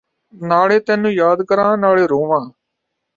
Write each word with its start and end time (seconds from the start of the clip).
ਨਾਲੇ 0.33 0.79
ਤੈਨੂੰ 0.79 1.11
ਯਾਦ 1.11 1.43
ਕਰਾਂ 1.43 1.77
ਨਾਲੇ 1.77 2.07
ਰੋਵਾਂ 2.07 2.39